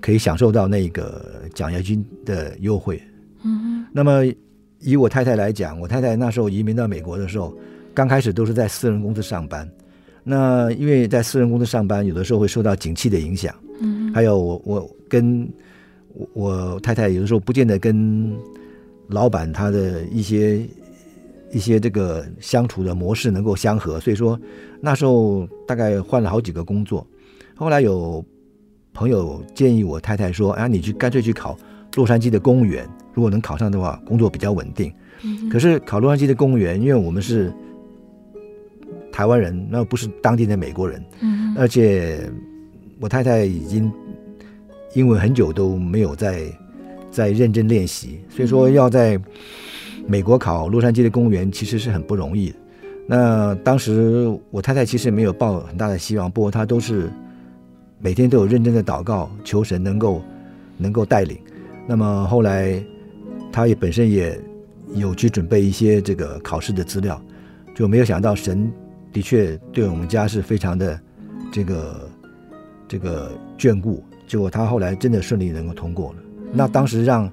[0.01, 3.01] 可以享受到那个奖学金的优惠。
[3.43, 4.23] 嗯，那么
[4.81, 7.55] 以我太太来讲，我太太那时候移民到美国的时候，
[7.93, 9.69] 刚开始都是在私人公司上班。
[10.25, 13.55] 那因为在私人公司上班，有的时候会受到景气的影响。
[13.81, 15.49] 嗯，还有我我跟
[16.15, 18.33] 我我太太有的时候不见得跟
[19.09, 20.67] 老板他的一些
[21.51, 24.39] 一些这个相处的模式能够相合，所以说
[24.81, 27.07] 那时候大概换了好几个工作。
[27.55, 28.25] 后来有
[28.93, 31.57] 朋友建议我太太说：“啊，你去干脆去考
[31.97, 34.93] 洛杉矶的公务员，如果能考上的话，工作比较稳定。”
[35.25, 37.53] 嗯，可是考洛杉矶的公务员，因为我们是。
[39.13, 42.33] 台湾人，那不是当地的美国人，嗯，而且
[42.99, 43.93] 我太太已经
[44.95, 46.45] 因为很久都没有在
[47.13, 49.21] 在认真练习，所以说要在
[50.07, 52.57] 美国考洛杉矶的公务员其实是很不容易的。
[53.07, 57.11] 那当时我太太其实没有抱很大的希望，不过她都是
[58.01, 60.23] 每天都有认真的祷告，求神能够
[60.79, 61.39] 能够带领。
[61.87, 62.83] 那么后来
[63.53, 64.41] 她也本身也
[64.95, 67.21] 有去准备一些这个考试的资料，
[67.75, 68.73] 就没有想到神。
[69.13, 70.99] 的确，对我们家是非常的
[71.53, 72.11] 这个
[72.89, 74.03] 这个眷顾。
[74.27, 76.17] 结果她后来真的顺利能够通过了。
[76.53, 77.31] 那当时让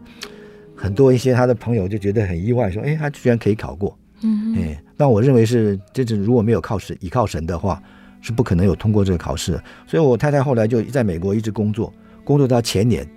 [0.75, 7.81] 很多一些他的朋友就觉得很意外，说：“哎，他居然可以考过。”嗯，哎，那我认为是，这是如果没有靠神、依靠神的话，
[8.21, 9.63] 是不可能有通过这个考试的。
[9.87, 11.93] 所以我太太后来就在美国一直工作，
[12.23, 13.07] 工作到前年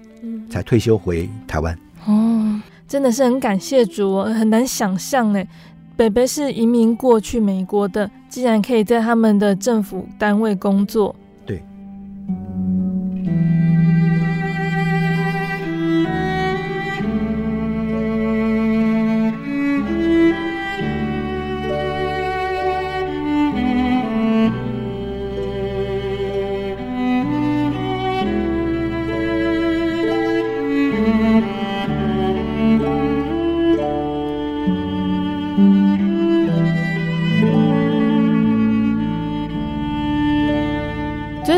[0.49, 1.77] 才退休回台湾。
[2.07, 5.43] 哦，真的是很感谢主，很难想象呢。
[5.97, 11.15] 北北是移民过去美国的，竟然可以在他们的政府单位工作。
[11.45, 11.63] 对。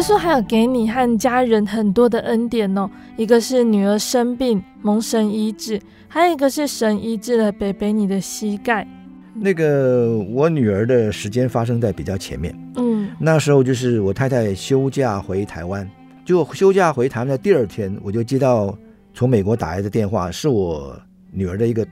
[0.06, 8.86] 说还有给你和家人很多的恩典哦，一个是女儿生病蒙神医治，还有一个是神医治了北北你的膝盖。
[9.32, 15.88] 那个我女儿的时间发生在比较前面，嗯，那时候就是我太太休假回台湾，
[16.22, 18.76] 就休假回台湾的第二天，我就接到
[19.14, 20.94] 从美国打来的电话，是我
[21.30, 21.86] 女儿的一个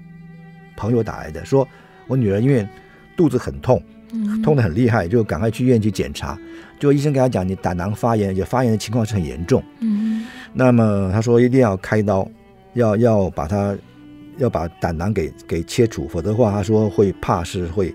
[0.76, 1.66] 朋友打来的，说
[2.06, 2.68] 我女儿因为
[3.16, 3.82] 肚子很痛。
[4.42, 6.38] 痛得很厉害，就赶快去医院去检查。
[6.78, 9.62] 就医生跟他讲，你胆囊发炎，而且发炎的情况是很严重。
[9.80, 12.28] 嗯，那么他说一定要开刀，
[12.74, 13.76] 要要把它
[14.38, 17.94] 要把胆囊给给切除，否则的话，他说会怕是会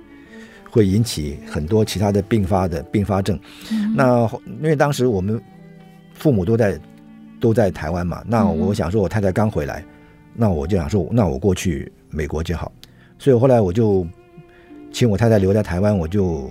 [0.71, 3.37] 会引起很多其他的并发的并发症。
[3.71, 4.21] 嗯，那
[4.61, 5.41] 因为当时我们
[6.13, 6.79] 父母都在
[7.41, 9.83] 都在台湾嘛，那我想说我太太刚回来，
[10.33, 12.71] 那我就想说，那我过去美国就好。
[13.19, 14.07] 所以后来我就。
[14.97, 16.49] 请我太太留在台湾，我就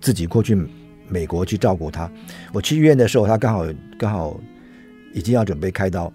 [0.00, 0.58] 自己过去
[1.06, 2.10] 美国去照顾她。
[2.52, 3.64] 我去医院的时候，她刚好
[3.96, 4.36] 刚好
[5.14, 6.12] 已经要准备开刀。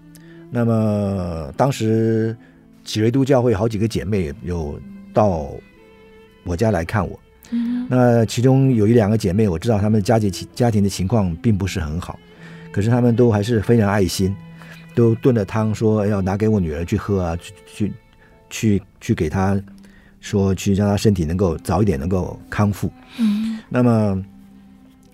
[0.50, 2.36] 那么当时
[2.84, 4.78] 启瑞都教会好几个姐妹有
[5.14, 5.48] 到
[6.44, 7.18] 我家来看我。
[7.50, 7.86] 嗯。
[7.88, 12.18] 那其中有一两个姐妹，我知道她们家庭家庭的情况并不是很好，
[12.70, 14.36] 可是她们都还是非常爱心，
[14.94, 17.92] 都炖了汤说要拿给我女儿去喝啊，去去
[18.50, 19.58] 去去给她。
[20.24, 22.90] 说去让他身体能够早一点能够康复。
[23.18, 24.24] 嗯，那么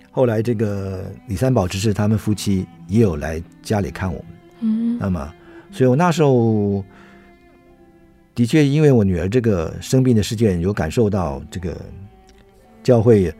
[0.09, 4.25] 后来这个李三宝之是他们夫妻也有来家里看我们。
[4.61, 5.33] 嗯，那么
[5.69, 6.81] 所以我那时候
[8.33, 11.75] 的确因为我女儿这个生病的事件，有感受到这个
[12.81, 13.33] 教会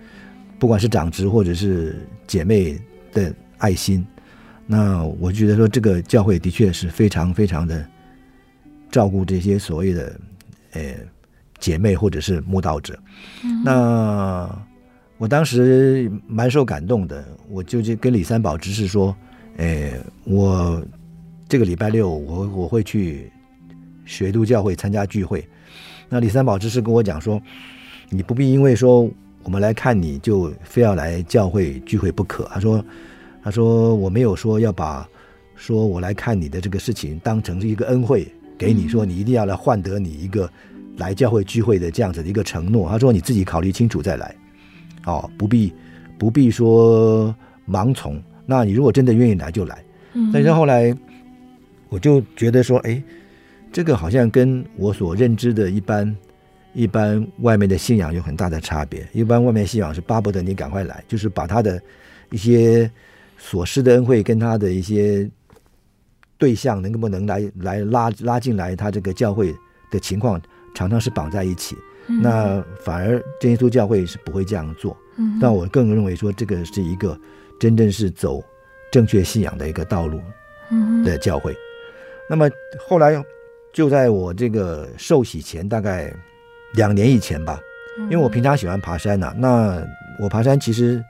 [0.60, 2.78] 不管是长职或者是姐妹
[3.14, 4.06] 的爱心。
[4.68, 7.88] 那我觉得说这个教会的确是非常非常的
[8.92, 10.20] 照顾这些所谓的
[10.74, 10.82] 呃。
[11.62, 13.00] 姐妹或者是慕道者，
[13.46, 14.50] 嗯、那
[15.18, 19.16] 我当时蛮受感动的，我就去跟李三宝执事说
[19.58, 19.94] ：“哎，
[20.24, 20.84] 我
[21.48, 23.32] 这个礼拜六我我会去
[24.04, 25.48] 学都教会参加聚会。”
[26.10, 27.40] 那李三宝执事跟我讲说
[28.10, 29.08] ：“你不必因为说
[29.44, 32.84] 我们来看你就非要来教会聚会不可。”他说
[33.44, 35.08] ：“他说我没有说要把
[35.56, 40.50] 说我来看你的这个事情当成是一个恩惠给你，说你一定要来换得你一个。”
[41.02, 44.36] 来教会聚会的这样子的一个承诺，他说你自己考虑清楚再来，
[45.06, 45.74] 哦，不必
[46.20, 47.36] 不必说
[47.68, 48.22] 盲从。
[48.46, 49.84] 那你如果真的愿意来就来。
[50.14, 50.96] 嗯，但是后来
[51.90, 53.02] 我就觉得说，哎，
[53.72, 56.16] 这个好像跟我所认知的一般
[56.74, 59.08] 一般外面的信仰有很大的差别。
[59.12, 61.82] 一般外面信仰是巴不得你赶快来，就是把他的
[62.30, 62.90] 一些
[63.38, 65.28] 所施的恩惠跟他的一些
[66.38, 69.52] 对象能不能来来拉拉进来，他这个教会
[69.90, 70.40] 的情况
[70.74, 71.78] 常常是绑在一起。
[72.08, 74.98] 嗯、那反而真耶稣教会是不会这样做。
[75.18, 77.18] 嗯，但我更认为说，这个是一个
[77.60, 78.44] 真正是走
[78.92, 80.20] 正确信仰的一个道路
[81.06, 81.54] 的教会。
[81.54, 81.58] 嗯、
[82.30, 82.50] 那么
[82.88, 83.24] 后来。
[83.74, 86.14] 就在我这个受洗前大概
[86.74, 87.58] 两年以前吧，
[87.98, 89.82] 因为我平常喜欢爬山呐、啊，那
[90.20, 91.02] 我爬山其实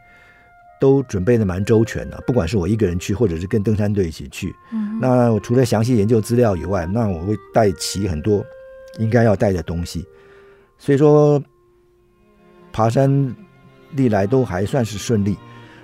[0.80, 4.54] 都准备的蛮周全的，不管是我一个人去，或者是跟登山队一起去。
[5.02, 8.46] 那我除了详细研究资料以外，那我会带齐很多
[9.00, 10.06] 应该要带的东西，
[10.78, 11.42] 所以说
[12.72, 13.36] 爬山
[13.92, 15.38] 历来都还算是顺利，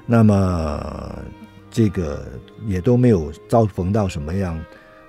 [0.06, 1.20] 那么
[1.70, 2.26] 这个
[2.66, 4.60] 也都没有遭逢到什么样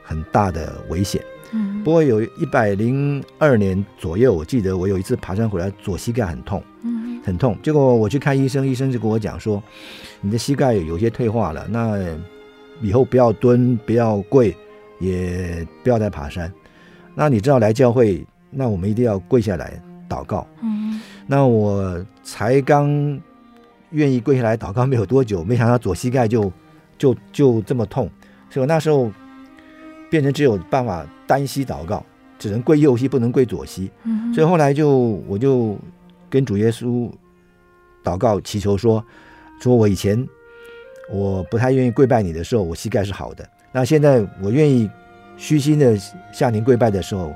[0.02, 1.22] 很大的危险。
[1.50, 7.56] 嗯，不过有一百零二年左右，我记得我有一次爬山回来，左膝盖很痛，嗯，很痛。
[7.62, 9.62] 结果我去看医生，医生就跟我讲说，
[10.20, 11.98] 你的膝盖有些退化了，那
[12.82, 14.54] 以后不要蹲，不要跪，
[15.00, 16.52] 也不要再爬山。
[17.18, 20.46] 那你知道来教会，那我们一定要跪下来祷告。
[20.62, 23.20] 嗯，那我才刚
[23.90, 26.52] 愿意跪下来祷告没有多久，没想到左膝盖就
[26.96, 28.08] 就就这么痛，
[28.48, 29.10] 所以我那时候。
[30.10, 32.02] 变成只有办法单膝祷告，
[32.38, 33.90] 只能跪右膝，不能跪左膝。
[34.04, 34.88] 嗯，所以后来就
[35.28, 35.76] 我就
[36.30, 37.10] 跟主耶稣
[38.02, 39.04] 祷告祈求说，
[39.60, 40.26] 说我以前
[41.12, 43.46] 我不太愿意跪拜你的时候，我膝盖是好的。
[43.70, 44.88] 那现在我愿意
[45.38, 45.96] 虚心的
[46.30, 47.34] 向您跪拜的时候，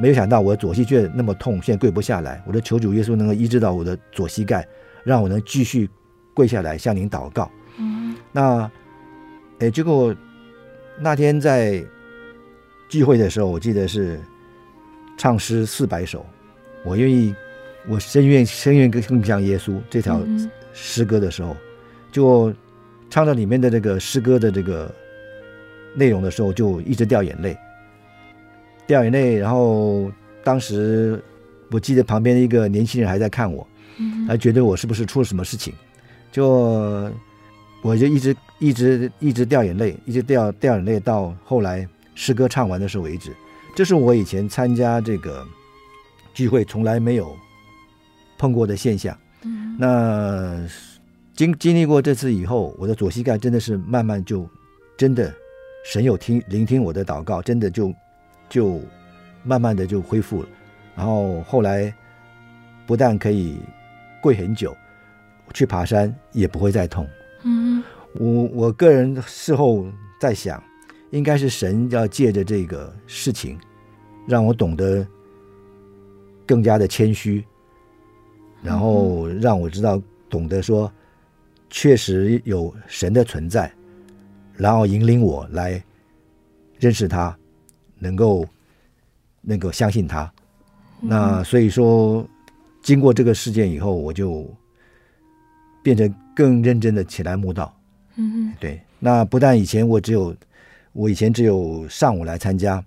[0.00, 2.42] 没有想到我的左膝却那么痛，现在跪不下来。
[2.44, 4.66] 我的求主耶稣能够医治到我的左膝盖，
[5.04, 5.88] 让我能继续
[6.34, 7.48] 跪下来向您祷告。
[7.78, 8.68] 嗯，那
[9.60, 10.12] 哎，结果。
[11.00, 11.80] 那天在
[12.88, 14.18] 聚会的时候，我记得是
[15.16, 16.26] 唱诗四百首，
[16.84, 17.32] 我愿意，
[17.86, 20.20] 我深愿深愿更像耶稣这条
[20.72, 21.56] 诗歌的时候，
[22.10, 22.52] 就
[23.08, 24.92] 唱到里面的这个诗歌的这个
[25.94, 27.56] 内容的时候，就一直掉眼泪，
[28.86, 29.36] 掉眼泪。
[29.36, 30.10] 然后
[30.42, 31.22] 当时
[31.70, 33.66] 我记得旁边的一个年轻人还在看我，
[34.26, 35.72] 还觉得我是不是出了什么事情，
[36.32, 37.10] 就。
[37.80, 43.32] 我就一直一直一直掉眼泪，一直掉掉眼泪，到后来诗歌唱完的时候为止。
[43.72, 45.46] 这是我以前参加这个
[46.34, 47.32] 聚会从来没有
[48.36, 49.16] 碰过的现象。
[49.44, 50.68] 嗯，那
[51.36, 54.44] 经经历过这次以后，我的左膝盖真的是慢慢就
[54.96, 55.32] 真的
[55.88, 57.94] 神有听聆听我的祷告，真的就
[58.46, 58.78] 就
[59.42, 60.48] 慢慢的就恢复了。
[60.94, 61.90] 然后后来
[62.86, 63.58] 不但可以
[64.20, 64.76] 跪很久，
[65.54, 67.08] 去爬山也不会再痛。
[67.42, 67.82] 嗯，
[68.12, 69.86] 我我个人事后
[70.20, 70.62] 在想，
[71.08, 73.58] 应该是神要借着这个事情，
[74.26, 75.06] 让我懂得
[76.46, 77.42] 更加的谦虚，
[78.62, 80.92] 然后让我知道懂得说，
[81.70, 83.72] 确实有神的存在，
[84.58, 85.82] 然后引领我来
[86.78, 87.34] 认识他，
[87.98, 88.46] 能够
[89.40, 90.30] 能够相信他。
[91.00, 92.28] 那所以说，
[92.82, 94.46] 经过这个事件以后，我就
[95.82, 96.14] 变成。
[96.38, 97.76] 更认真的起来慕道，
[98.14, 98.80] 嗯，对。
[99.00, 100.32] 那不但以前我只有
[100.92, 102.80] 我以前只有上午来参加，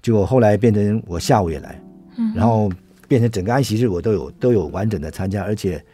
[0.00, 1.82] 结果后来变成我下午也来，
[2.16, 2.70] 嗯，然后
[3.08, 5.84] 变成整个安息日我都有都有完整的参加，而且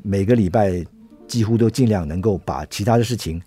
[0.00, 0.82] 每个礼拜
[1.28, 3.38] 几乎都尽量能够把其他的事情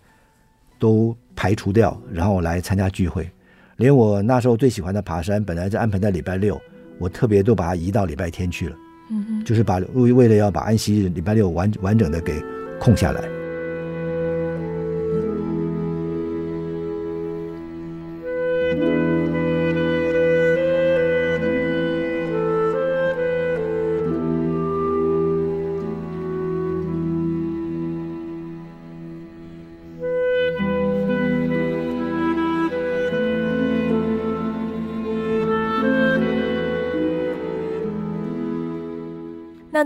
[0.84, 3.26] 都排除掉，然后来参加聚会。
[3.78, 6.62] 连我那时候最喜欢的爬山，本来是安排在礼拜六，
[7.00, 8.76] 我特别都把它移到礼拜天去了，
[9.10, 12.44] 嗯，就是把为为了要把安息日礼拜六完完整的给。
[12.80, 13.43] 空下来。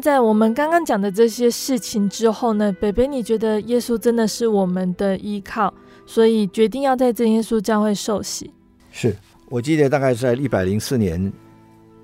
[0.08, 5.74] 在我们刚刚讲的这些事情之后呢，北北，你觉得耶稣真的是我们的依靠，
[6.05, 8.49] 所以决定要在真耶稣教会受洗。
[8.89, 9.14] 是
[9.49, 11.30] 我记得大概是在一百零四年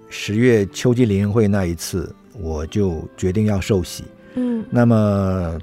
[0.09, 4.03] 十月秋季灵恩会那一次，我就决定要受洗。
[4.35, 5.57] 嗯，那么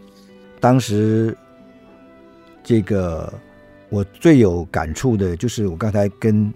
[0.61, 1.37] 当时
[2.65, 3.31] 这个
[3.91, 6.51] 我最有感触的就是我刚才跟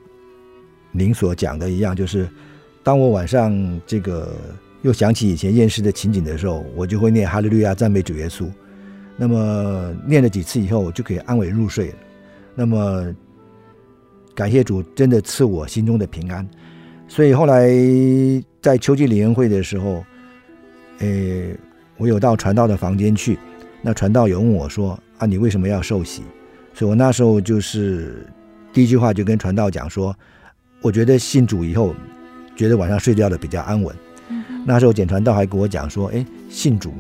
[0.93, 2.27] 您所讲的一样，就是
[2.83, 4.35] 当我晚上这个。
[4.85, 8.47] 又想起以前验尸的情景的时候，我就会念哈利路亚赞美主耶稣。
[9.17, 11.95] 那么念了几次以后，我就可以安稳入睡了。
[12.55, 13.15] 那么
[14.35, 16.47] 感谢主，真的赐我心中的平安。
[17.09, 17.67] 所以后来
[18.61, 20.05] 在秋季联会的时候，
[20.99, 21.57] 诶，
[21.97, 23.39] 我有到传道的房间去，
[23.81, 26.25] 那传道有问我说：“啊，你为什么要受洗？”
[26.75, 28.27] 所以我那时候就是
[28.71, 30.15] 第一句话就跟传道讲说
[30.83, 31.95] ：“我觉得信主以后，
[32.55, 33.97] 觉得晚上睡觉的比较安稳。”
[34.65, 36.93] 那时候简传道还跟我讲说：“哎，信主，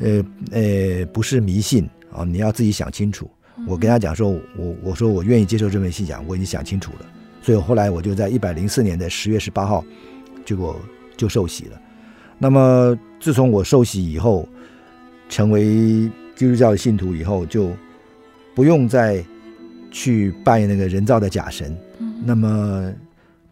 [0.00, 3.30] 呃呃，不是迷信啊，你要自己想清楚。”
[3.66, 7.06] 我跟他讲说：“我我说我愿意接受这份信仰，我已经想清楚了。”
[7.40, 9.82] 所以后来我就在一百零四年的十月十八号，
[10.44, 10.78] 结果
[11.16, 11.80] 就受洗了。
[12.38, 14.46] 那么自从我受洗以后，
[15.30, 17.70] 成为基督教的信徒以后，就
[18.54, 19.24] 不用再
[19.90, 21.74] 去拜那个人造的假神。
[22.24, 22.92] 那么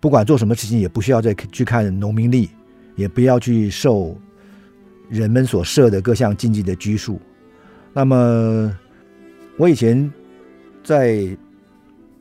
[0.00, 2.50] 不管做什么事情，也不需要再去看农民历。
[2.96, 4.16] 也不要去受
[5.08, 7.20] 人们所设的各项禁忌的拘束。
[7.92, 8.78] 那么，
[9.56, 10.12] 我以前
[10.82, 11.24] 在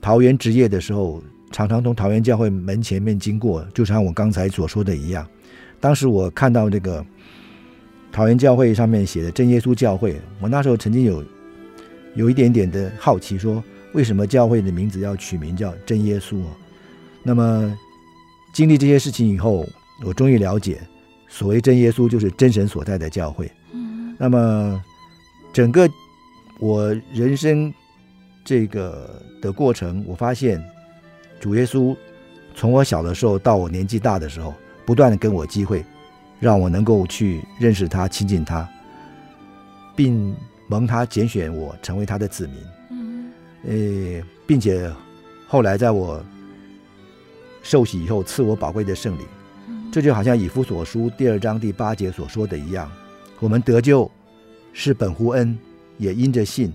[0.01, 5.27] 桃园职业的时候，常常从桃园教会门前面经过，就像我刚才所说的一样。
[5.79, 7.05] 当时我看到这个
[8.11, 11.23] 桃园教会上面写的真耶稣教会，我那时候曾经有
[12.15, 13.63] 有一点点的好奇，说
[13.93, 16.41] 为什么教会的名字要取名叫真耶稣？
[16.43, 16.57] 啊
[17.23, 17.77] 那么
[18.53, 19.67] 经历这些事情以后。
[20.01, 20.81] 我终于了解，
[21.27, 23.51] 所谓真耶稣就是真神所在的教会。
[23.71, 24.83] 嗯，那么
[25.53, 25.89] 整个
[26.59, 27.73] 我人生
[28.43, 30.63] 这个的过程，我发现
[31.39, 31.95] 主耶稣
[32.55, 34.53] 从我小的时候到我年纪大的时候，
[34.85, 35.85] 不断的给我机会，
[36.39, 38.67] 让我能够去认识他、亲近他，
[39.95, 40.35] 并
[40.67, 42.55] 蒙他拣选我成为他的子民。
[42.91, 43.31] 嗯，
[43.65, 44.91] 呃，并且
[45.47, 46.23] 后来在我
[47.61, 49.25] 受洗以后，赐我宝贵的圣灵。
[49.93, 52.91] 这就好像以弗所书第二章第八节所说的一样，
[53.39, 54.09] 我们得救
[54.73, 55.55] 是本乎恩，
[55.99, 56.73] 也因着信。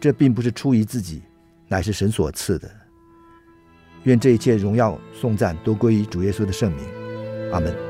[0.00, 1.22] 这并不是出于自己，
[1.68, 2.68] 乃是神所赐的。
[4.02, 6.84] 愿这一切荣耀颂赞都归于主耶稣的圣名。
[7.52, 7.89] 阿门。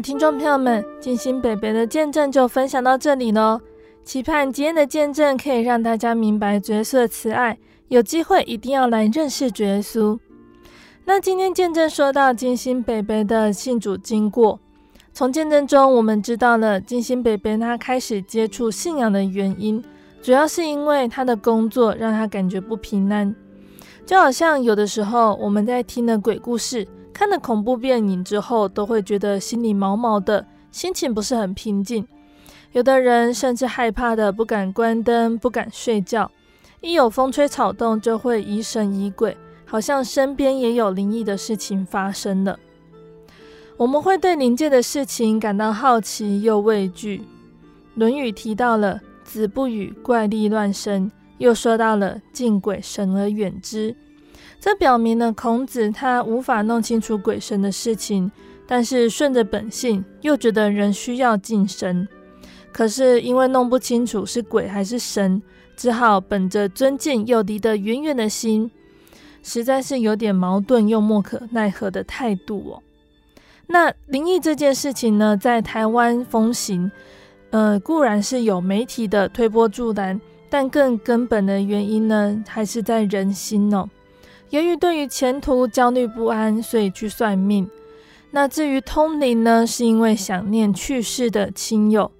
[0.00, 3.58] 听众朋友们，金星北北的见证就分享到这里喽。
[4.04, 7.56] 期盼今天的见证可以让大家明白主耶稣的慈爱，
[7.88, 10.18] 有机会一定要来认识耶稣。
[11.06, 14.60] 那今天见证说到金星北北的信主经过，
[15.14, 19.82] 从见证中我们知道了金星北北他开始接触信仰的原因，
[20.20, 23.34] 主要是因为他的工作让他感觉不平安，
[24.04, 26.86] 就好像有的时候我们在听的鬼故事。
[27.16, 32.06] 看了恐怖电影之后，都会觉得心里毛毛的，心情不是很平静。
[32.72, 36.30] 有的人甚至害怕的不敢关灯，不敢睡觉。
[36.82, 42.58] 一有风吹草动，就会疑神疑鬼，好像身边也有灵异的事情发生了。
[43.78, 47.20] 我们会对灵界的事情感到好奇又畏惧。
[47.94, 53.96] 《论语》提到了“子不语怪力乱神”，又说到了“敬鬼神而远之”。
[54.60, 58.30] 这表明了孔子他无法弄清楚鬼神的事情，
[58.66, 62.06] 但是顺着本性又觉得人需要敬神。
[62.72, 65.40] 可是因为弄不清楚是鬼还是神，
[65.76, 68.70] 只好本着尊敬又离得远远的心，
[69.42, 72.82] 实在是有点矛盾又莫可奈何的态度哦。
[73.68, 76.90] 那灵异这件事情呢，在台湾风行，
[77.50, 83.88] 呃，固然是有媒体的推波助澜，但更根本的原因呢，还是在人心哦。
[84.50, 87.68] 由于对于前途焦虑不安，所以去算命。
[88.30, 92.10] 那至于通灵呢，是因为想念去世的亲友。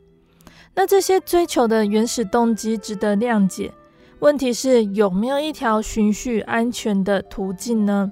[0.74, 3.72] 那这些追求的原始动机值得谅解。
[4.20, 8.10] 问题是有没有一条循序安全的途径呢？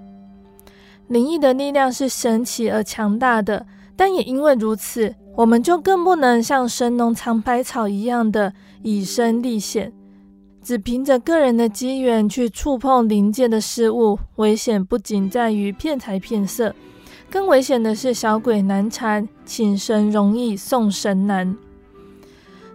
[1.08, 8.52] 灵异的力量是神奇而强大的，但也因为如此，我们就更不能像神农尝百草一样的
[8.82, 9.92] 以身历险。
[10.64, 16.74] 只凭着个人的机缘去触碰灵界的事物，危险不仅在于骗财骗色，
[17.30, 21.54] 更危险的是小鬼难缠，请神容易送神难。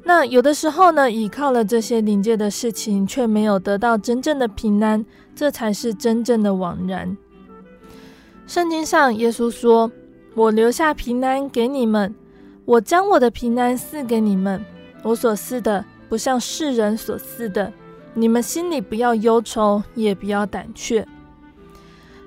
[0.03, 7.17] 那有的时候呢，倚靠了这些灵界的事情，却没有得到真正的平安，这才是真正的枉然。
[8.45, 9.91] 圣经上，耶稣说
[10.35, 12.13] ：“我留下平安给你们，
[12.65, 14.63] 我将我的平安赐给你们，
[15.01, 17.71] 我所赐的。”不像世人所赐的，
[18.19, 21.07] 你们心里不要忧愁，也不要胆怯。”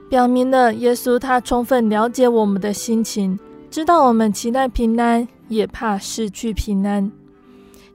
[0.09, 3.38] 表明了耶稣他充分了解我们的心情，
[3.70, 7.11] 知道我们期待平安，也怕失去平安。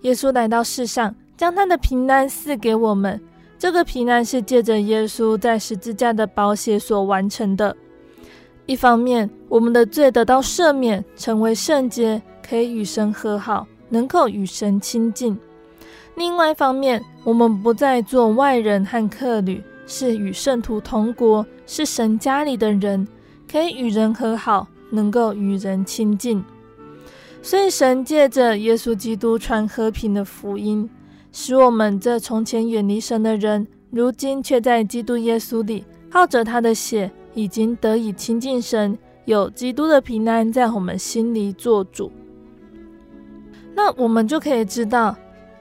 [0.02, 3.20] 耶稣来到世上，将他的平安赐给我们。
[3.60, 7.76] 这个平安是借着耶稣在十字架的宝血所完成的。
[8.68, 15.36] 一方面，我们的罪得到赦免，成为圣洁，可以与神和好，能够与神亲近；
[16.18, 23.08] 另外一方面，我们不再做外人和客旅，是与圣徒同国，是神家里的人，
[23.50, 26.44] 可以与人和好，能够与人亲近。
[27.44, 30.90] 所以，神借着耶稣基督传和平的福音。
[31.32, 42.12] 使我们这从前远离神的人，如今却在基督耶稣里，靠着他的血，已经得以亲近神，有基督的平安在我们心里做主。
[43.76, 45.16] 那我们就可以知道，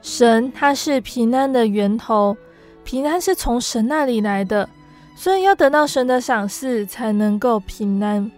[0.09, 2.37] 神他是平安的源头，
[2.85, 4.69] 平安是从神那里来的，
[5.17, 8.31] 所以要得到神的赏赐，才能够平安。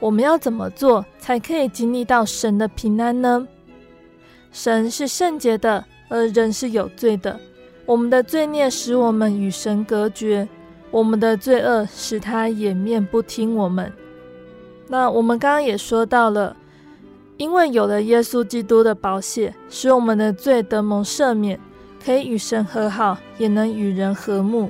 [0.00, 3.48] 我们要怎么做，才可以经历到神的平安呢？
[4.52, 5.82] 神是圣洁的。
[6.10, 7.38] 而人是有罪的，
[7.84, 10.46] 我们的罪孽使我们与神隔绝，
[10.90, 13.90] 我们的罪恶使他掩面不听我们。
[14.86, 16.56] 那我们刚刚也说到了，
[17.38, 21.58] 因为有了耶稣基督的宝血，使我们的罪得蒙赦免，
[22.04, 24.68] 可以与神和好，也能与人和睦。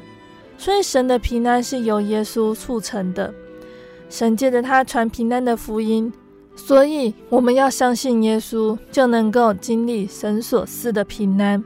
[0.57, 3.33] 所以神的平安是由耶稣促成的，
[4.11, 6.13] 神借着他传平安的福音。
[6.55, 11.63] 所以，我们要相信耶稣，就能够经历神所赐的平安。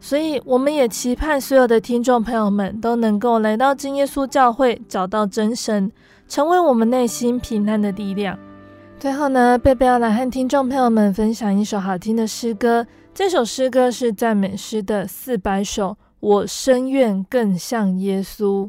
[0.00, 5.92] 所以，我们也期盼所有的听众朋友们都能够来到真耶稣教会，找到真神，
[6.28, 8.36] 成为我们内心平安的力量。
[9.00, 12.86] 最后呢，贝贝要来和听众朋友们分享一首好听的诗歌。
[13.14, 18.68] 这首诗歌是赞美诗的四百首，我深愿更像耶稣。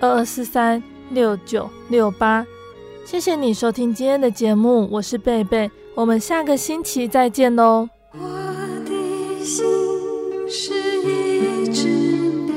[0.00, 2.44] 二二四三六九六八。
[3.04, 7.88] 谢谢你收听今天的节目，我是贝贝，我们下个星期再见喽。
[8.12, 8.28] 我
[8.84, 9.64] 的心
[10.48, 10.72] 是
[11.02, 11.88] 一只
[12.46, 12.54] 鸟，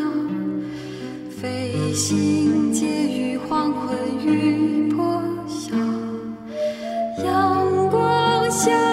[1.30, 5.76] 飞行介于黄昏与破晓，
[7.24, 8.93] 阳光下。